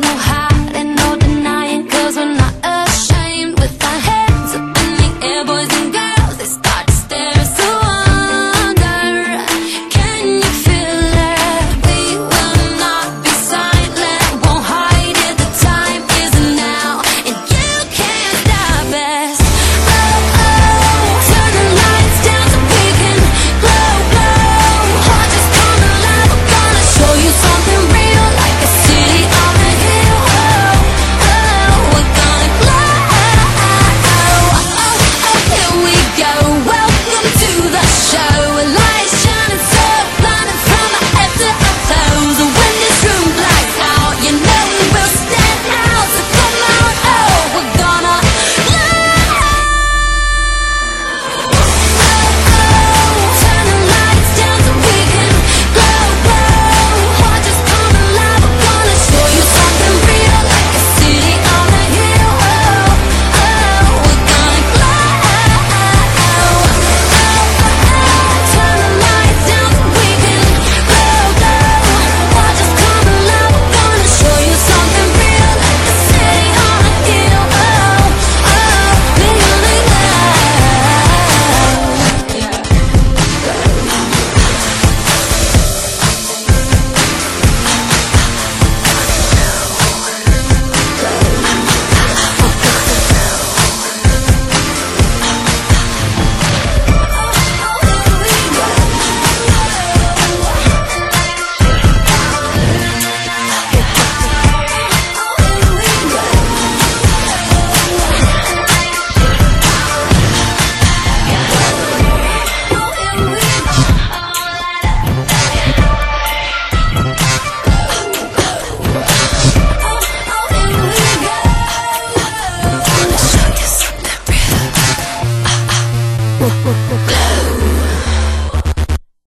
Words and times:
no 0.00 0.08
high. 0.16 0.33